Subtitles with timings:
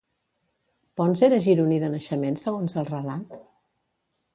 [1.01, 3.41] Ponç era gironí de naixement, segons el relat?